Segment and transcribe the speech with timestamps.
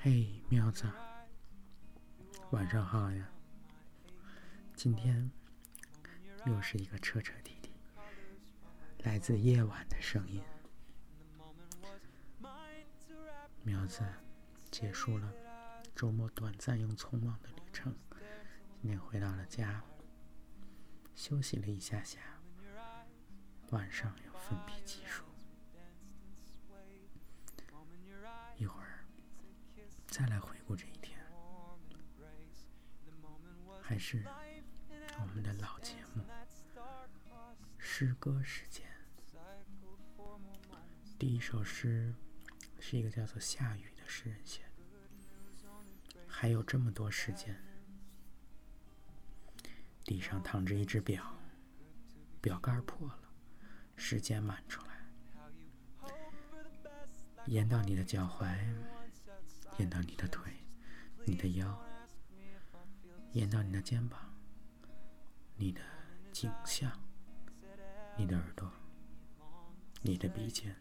[0.00, 0.84] 嘿，喵子，
[2.52, 3.28] 晚上好呀！
[4.76, 5.28] 今天
[6.46, 7.72] 又是一个彻彻底底
[8.98, 10.40] 来自夜晚的声音。
[13.64, 14.04] 喵子
[14.70, 15.34] 结束了
[15.96, 17.92] 周末短暂又匆忙的旅程，
[18.80, 19.82] 今天回到了家，
[21.16, 22.20] 休息了一下下，
[23.70, 25.24] 晚上要奋笔疾书。
[30.18, 31.16] 再来回顾这一天，
[33.80, 34.24] 还是
[35.20, 36.24] 我们的老节目——
[37.78, 38.84] 诗歌时间。
[41.20, 42.12] 第一首诗
[42.80, 44.70] 是一个叫做夏雨的诗人写的。
[46.26, 47.56] 还有这么多时间，
[50.04, 51.32] 地上躺着一只表，
[52.40, 53.20] 表盖破了，
[53.94, 54.88] 时间满出来。
[57.46, 58.58] 淹到你的脚踝，
[59.78, 60.52] 淹到你的腿，
[61.24, 61.78] 你的腰，
[63.34, 64.20] 淹到你的肩膀，
[65.56, 65.80] 你的
[66.32, 66.90] 颈项，
[68.16, 68.70] 你的耳朵，
[70.02, 70.74] 你的鼻尖，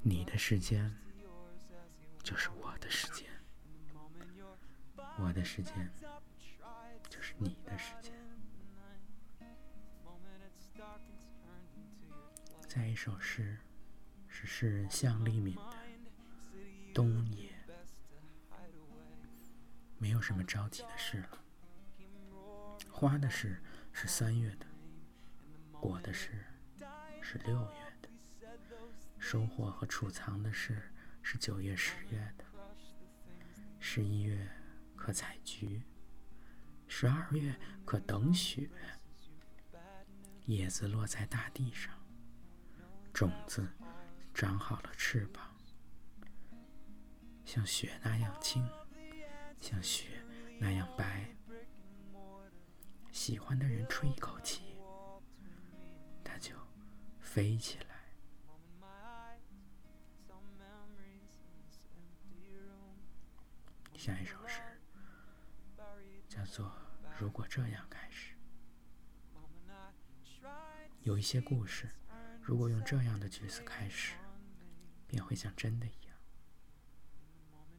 [0.00, 0.94] 你的时间
[2.22, 3.26] 就是我的时间，
[5.18, 5.92] 我的时间
[7.10, 8.12] 就是你的时间。
[12.66, 13.58] 再一首诗。
[14.40, 15.60] 是诗人向立敏的
[16.98, 17.48] 《冬也》，
[19.98, 21.38] 没有什么着急的事了。
[22.90, 24.66] 花的事是三月的，
[25.70, 26.44] 果的事
[27.22, 28.08] 是六月的，
[29.16, 32.44] 收获和储藏的事是九月、十月的。
[33.78, 34.50] 十一月
[34.96, 35.80] 可采菊，
[36.88, 37.54] 十二月
[37.84, 38.68] 可等雪。
[40.46, 41.94] 叶子落在大地上，
[43.12, 43.68] 种子。
[44.34, 45.56] 长好了翅膀，
[47.48, 48.62] 像雪那样轻，
[49.58, 50.22] 像雪
[50.60, 51.34] 那样白。
[53.10, 54.76] 喜欢的人吹一口气，
[56.22, 56.54] 它就
[57.18, 57.86] 飞起来。
[63.96, 64.60] 下一首诗
[66.28, 66.66] 叫做
[67.18, 68.34] 《如果这样开始》，
[71.00, 71.88] 有一些故事，
[72.42, 74.16] 如果用这样的句子开始。
[75.06, 76.07] 便会像真的一样。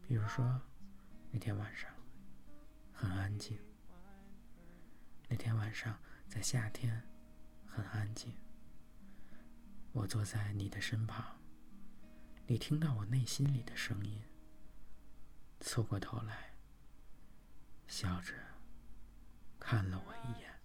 [0.10, 0.60] 比如说，
[1.30, 1.88] 那天晚上
[2.92, 3.60] 很安静。
[5.28, 5.96] 那天晚上
[6.28, 7.04] 在夏天
[7.68, 8.34] 很安静。
[9.92, 11.38] 我坐在你的身旁，
[12.48, 14.24] 你听到我内心里的声音，
[15.60, 16.56] 凑过头来，
[17.86, 18.34] 笑着
[19.60, 20.60] 看了我一眼。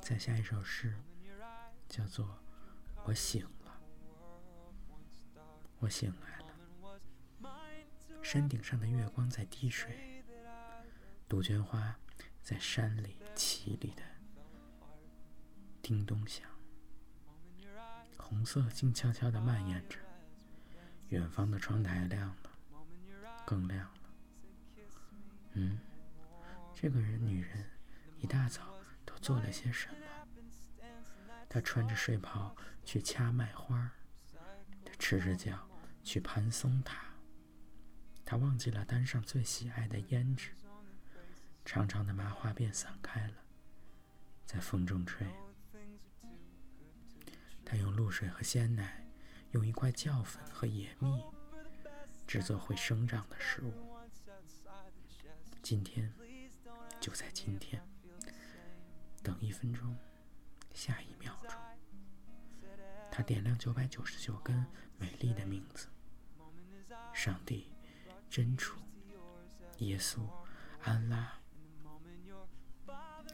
[0.00, 0.98] 再下一首诗，
[1.88, 2.36] 叫做。
[3.04, 3.63] 我醒了，
[5.78, 6.44] 我醒来了。
[8.22, 10.24] 山顶上的月光在滴水，
[11.28, 11.96] 杜鹃花
[12.42, 14.02] 在山里凄厉的
[15.82, 16.48] 叮咚响，
[18.16, 19.98] 红色静悄悄的蔓延着。
[21.10, 22.50] 远方的窗台亮了，
[23.46, 24.10] 更亮了。
[25.52, 25.78] 嗯，
[26.74, 27.70] 这个人，女人，
[28.18, 28.74] 一大早
[29.04, 29.96] 都做了些什么？
[31.48, 33.90] 她穿着睡袍去掐麦花，儿
[35.06, 35.68] 赤着脚
[36.02, 37.04] 去攀松塔。
[38.24, 40.52] 他忘记了单上最喜爱的胭脂，
[41.62, 43.34] 长长的麻花辫散开了，
[44.46, 45.26] 在风中吹。
[47.66, 49.06] 他用露水和鲜奶，
[49.50, 51.22] 用一块酵粉和野蜜，
[52.26, 53.74] 制作会生长的食物。
[55.62, 56.10] 今天，
[56.98, 57.86] 就在今天，
[59.22, 59.94] 等一分钟。
[60.72, 61.13] 下一，
[63.16, 64.66] 他点亮九百九十九根
[64.98, 65.86] 美丽的名字：
[67.12, 67.72] 上帝、
[68.28, 68.74] 真主、
[69.78, 70.28] 耶稣、
[70.82, 71.32] 安拉。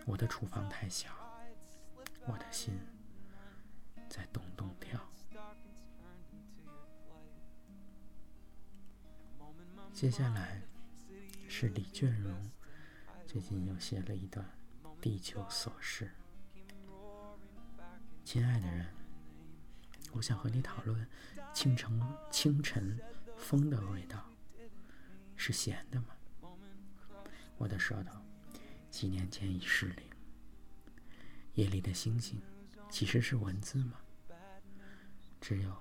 [0.04, 1.08] 我的厨房太小，
[2.26, 2.78] 我的心
[4.06, 5.00] 在咚咚跳。
[9.94, 10.60] 接下来
[11.48, 12.50] 是李卷荣，
[13.26, 14.44] 最近又写了一段
[15.00, 16.10] 《地球琐事》。
[18.26, 18.86] 亲爱的人，
[20.12, 21.06] 我想和你讨论
[21.52, 22.98] 清晨清晨
[23.36, 24.24] 风的味道，
[25.36, 26.08] 是咸的吗？
[27.56, 28.18] 我的舌头
[28.90, 30.04] 几年前已失灵。
[31.54, 32.40] 夜里的星星
[32.88, 33.98] 其实是文字吗？
[35.40, 35.76] 只有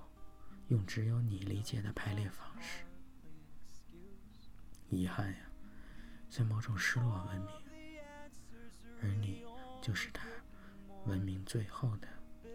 [0.70, 2.84] 用只有你理解的排列方式。
[4.90, 5.40] 遗憾呀，
[6.30, 7.50] 在某种失落文明，
[9.02, 9.44] 而你
[9.82, 10.28] 就是它——
[11.06, 12.08] 文明最后的。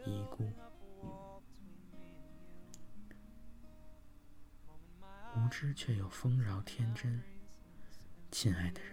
[0.06, 0.50] 遗孤，
[5.56, 7.22] 知却又丰饶天真。
[8.32, 8.92] 亲爱的人，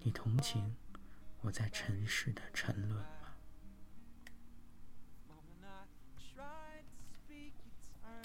[0.00, 0.74] 你同情
[1.42, 3.36] 我在尘世的沉沦吗？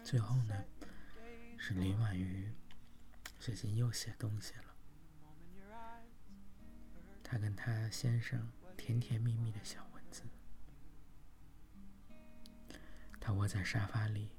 [0.01, 0.63] 最后呢，
[1.57, 2.53] 是林婉瑜
[3.37, 4.73] 最近又写东西了。
[7.21, 10.23] 她跟她先生甜甜蜜蜜的小文字。
[13.19, 14.29] 她窝在沙发里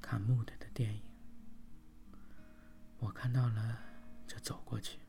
[0.00, 1.02] 看木的的电影，
[3.00, 3.78] 我看到了
[4.26, 5.00] 就走过去，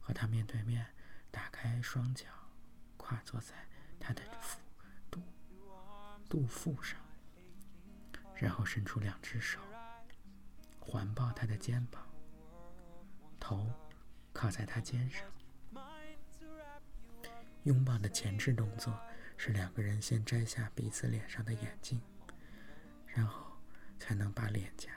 [0.00, 0.84] 和她面对面，
[1.30, 2.26] 打开双脚，
[2.96, 3.54] 跨坐在
[4.00, 4.58] 她的腹
[5.10, 5.22] 肚
[6.28, 6.98] 肚腹上。
[8.34, 9.60] 然后伸出两只手，
[10.78, 12.02] 环抱他的肩膀，
[13.38, 13.70] 头
[14.32, 15.26] 靠在他肩上。
[17.64, 18.98] 拥抱的前置动作
[19.36, 22.00] 是两个人先摘下彼此脸上的眼镜，
[23.06, 23.58] 然后
[23.98, 24.90] 才能把脸颊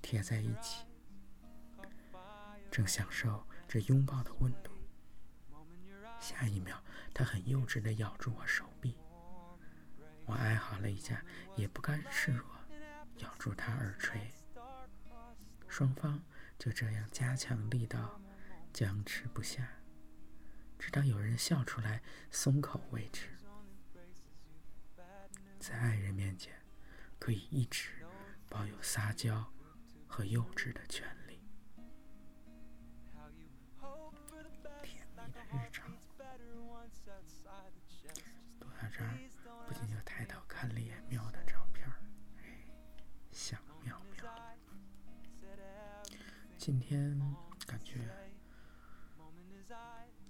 [0.00, 0.86] 贴在一起。
[2.78, 4.70] 正享受这拥抱的温度，
[6.20, 6.80] 下一秒
[7.12, 8.96] 他很幼稚地咬住我手臂，
[10.24, 11.20] 我哀嚎了一下，
[11.56, 12.46] 也不甘示弱。
[13.16, 14.32] 咬住他耳垂，
[15.66, 16.22] 双方
[16.56, 18.20] 就这样加强力道，
[18.72, 19.68] 僵持不下，
[20.78, 23.26] 直到有人笑出来松口为止。
[25.58, 26.54] 在爱人面前，
[27.18, 27.90] 可以一直
[28.48, 29.52] 保有撒娇
[30.06, 31.27] 和幼稚的权利。
[38.98, 39.16] 这儿，
[39.64, 41.94] 不禁就抬头看了一眼喵的照片儿。
[43.30, 44.24] 想妙妙。
[46.56, 47.16] 今天
[47.64, 48.08] 感觉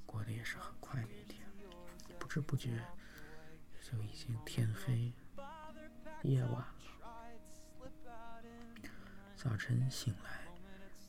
[0.04, 1.48] 过得也是很快的一天，
[2.18, 2.84] 不知不觉
[3.82, 5.14] 就已经天黑，
[6.22, 6.74] 夜晚了。
[9.34, 10.46] 早晨醒来，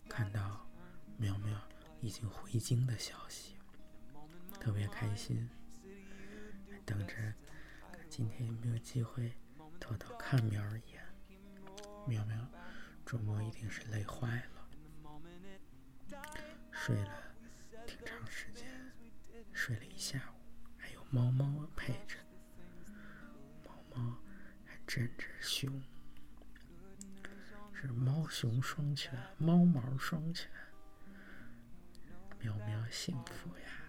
[0.08, 0.66] 看到
[1.18, 1.60] 妙妙
[2.00, 3.58] 已经回京的消息，
[4.62, 5.50] 特别开心，
[6.86, 7.16] 等着
[8.20, 9.34] 今天有没有机会
[9.80, 11.02] 偷偷看苗儿一眼。
[12.06, 12.52] 苗苗
[13.06, 16.20] 周末一定是累坏了，
[16.70, 17.34] 睡了
[17.88, 18.68] 挺长时间，
[19.54, 22.18] 睡了一下午，还有猫猫陪着，
[23.66, 24.18] 猫猫
[24.66, 25.82] 还枕着熊，
[27.72, 30.52] 是猫熊双全，猫毛双全，
[32.38, 33.89] 苗苗幸福呀！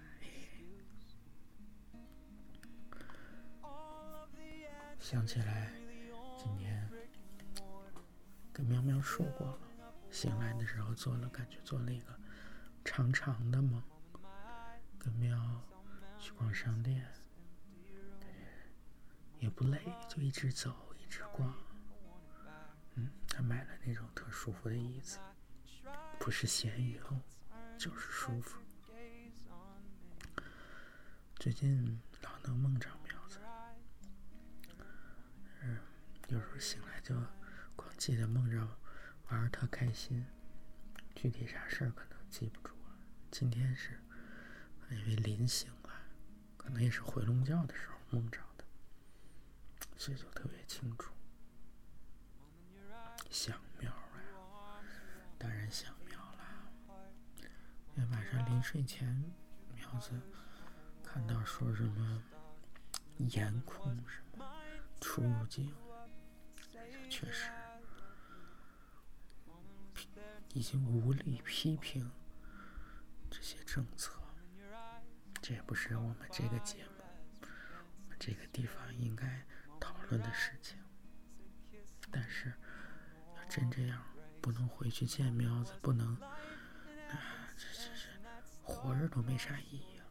[5.10, 5.72] 想起来
[6.38, 6.88] 今天。
[8.52, 9.58] 跟喵喵说过了，
[10.08, 12.16] 醒来的时候做了，感觉做了一个
[12.84, 13.82] 长长的梦，
[15.00, 15.36] 跟喵
[16.16, 17.04] 去逛商店，
[19.40, 20.72] 也不累，就一直走，
[21.02, 21.52] 一直逛。
[22.94, 25.18] 嗯，他买了那种特舒服的椅子，
[26.20, 27.20] 不是咸鱼哦，
[27.76, 28.60] 就是舒服。
[31.34, 32.88] 最近老能梦着，
[35.62, 35.78] 嗯，
[36.28, 37.14] 有时候醒来就
[37.76, 37.88] 光。
[37.96, 38.66] 记得梦着
[39.28, 40.24] 玩特开心，
[41.14, 42.96] 具体啥事儿可能记不住了。
[43.30, 44.00] 今天是
[44.90, 45.90] 因为临醒了，
[46.56, 48.64] 可能也是回笼觉的时候梦着的，
[49.96, 51.12] 所以就特别清楚。
[53.30, 54.80] 想苗啊，
[55.38, 56.72] 当然想苗了。
[57.96, 59.22] 因为晚上临睡前，
[59.74, 60.18] 苗子
[61.04, 62.22] 看到说什么
[63.18, 64.29] 颜控什么
[65.00, 65.74] 出入境，
[67.08, 67.50] 确实。
[70.52, 72.10] 已经无力批评
[73.30, 74.20] 这些政策，
[75.40, 77.04] 这也不是我们这个节目、
[77.42, 79.46] 我们这个地方应该
[79.78, 80.76] 讨论的事情。
[82.10, 82.52] 但是，
[83.36, 84.04] 要真这样，
[84.40, 88.08] 不能回去见苗子，不能，啊，这这这，
[88.64, 90.04] 活着都没啥意义了。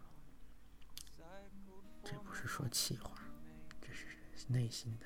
[2.01, 3.19] 这不是说气话，
[4.51, 5.06] 内心的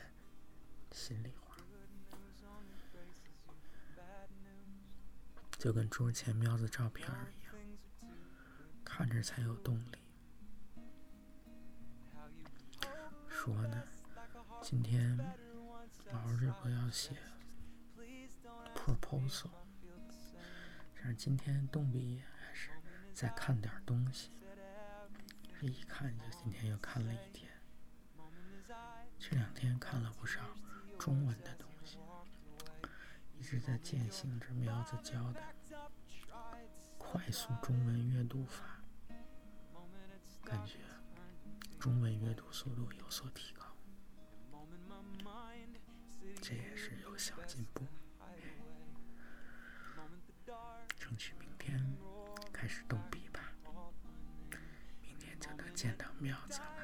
[0.91, 1.57] 心里话。
[5.59, 7.53] 就跟桌前喵子照片一样，
[8.85, 9.97] 看着才有动力。
[13.27, 13.83] 说呢，
[14.61, 15.17] 今天
[16.11, 17.17] 毛这不要写
[18.73, 19.49] proposal，
[20.95, 22.69] 但是今天动笔还是
[23.13, 24.31] 再看点东西。
[25.59, 27.52] 这一看就今天又看了一天，
[29.25, 30.41] 这两天看了不少
[30.99, 31.97] 中文的东西
[33.39, 35.41] 一直在践行着苗子教的
[36.97, 38.83] 快速中文阅读法
[40.43, 40.79] 感觉
[41.79, 43.63] 中文阅读速度有所提高
[46.41, 47.85] 这也是有小进步。
[50.97, 51.79] 争取明天
[52.51, 53.39] 开始动笔吧
[55.01, 56.82] 明天就能见到苗子了。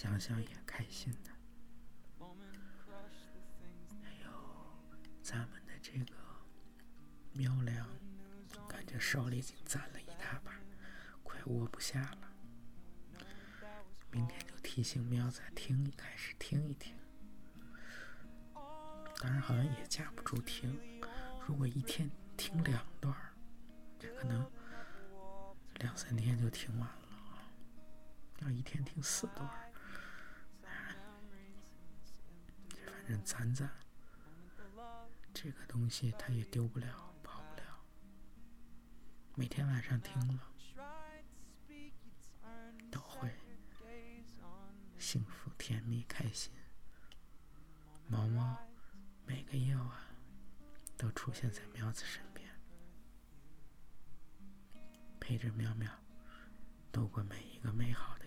[0.00, 1.30] 想想也开心的。
[4.00, 4.30] 还有
[5.20, 6.14] 咱们的这个
[7.32, 7.84] 苗粮，
[8.68, 10.52] 感觉手里已经攒了一大把，
[11.24, 12.32] 快握不下了。
[14.12, 16.96] 明天就提醒苗子听，开始听一听。
[18.54, 20.80] 当然，好像也架不住听。
[21.44, 23.32] 如果一天听两段儿，
[23.98, 24.48] 这可能
[25.80, 27.42] 两三天就听完了啊。
[28.42, 29.44] 要一天听四段
[33.08, 33.70] 儿，反正攒攒，
[35.32, 37.62] 这个东西它也丢不了，跑不了。
[39.34, 40.52] 每天晚上听了，
[42.90, 43.32] 都会
[44.98, 46.52] 幸福、甜蜜、开心。
[48.06, 48.58] 毛毛。
[49.26, 49.90] 每个夜晚
[50.96, 52.48] 都出现在苗子身边，
[55.20, 55.92] 陪着苗苗
[56.90, 58.17] 度过每一个美好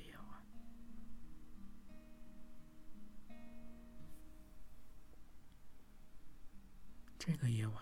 [7.24, 7.76] 这个夜晚，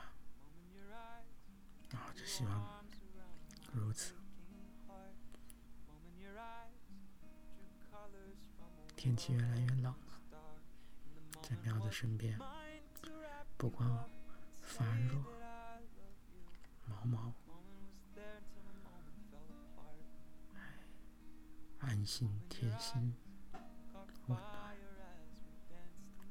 [1.90, 2.86] 然后就希望
[3.72, 4.14] 如此。
[8.98, 10.22] 天气越来越冷了，
[11.42, 12.38] 在喵子身边。
[13.58, 14.10] 不光
[14.62, 15.14] 发热，
[16.86, 17.34] 毛毛，
[21.80, 23.16] 安心贴心，
[24.28, 24.76] 温暖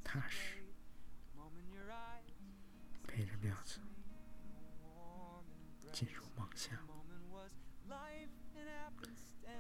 [0.05, 0.58] 踏实，
[3.19, 3.81] 陪着苗子
[5.93, 6.79] 进入梦乡。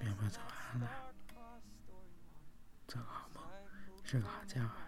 [0.00, 1.12] 喵喵早安了，
[2.86, 3.42] 做个好梦，
[4.04, 4.87] 睡个好觉啊。